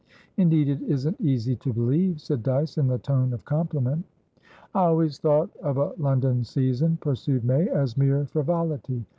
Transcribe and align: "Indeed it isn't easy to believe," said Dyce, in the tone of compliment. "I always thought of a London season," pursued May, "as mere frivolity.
"Indeed 0.35 0.67
it 0.67 0.81
isn't 0.81 1.21
easy 1.21 1.55
to 1.57 1.71
believe," 1.71 2.21
said 2.21 2.41
Dyce, 2.41 2.79
in 2.79 2.87
the 2.87 2.97
tone 2.97 3.33
of 3.33 3.45
compliment. 3.45 4.03
"I 4.73 4.79
always 4.85 5.19
thought 5.19 5.55
of 5.57 5.77
a 5.77 5.93
London 5.99 6.43
season," 6.43 6.97
pursued 6.99 7.45
May, 7.45 7.69
"as 7.69 7.95
mere 7.95 8.25
frivolity. 8.25 9.05